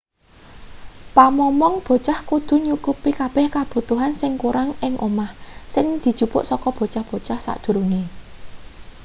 [1.15, 5.31] pamomong bocah kudu nyukupi kabeh kabutuhan sing kurang ing omah
[5.73, 8.01] sing dijupuk saka bocah-bocah sadurunge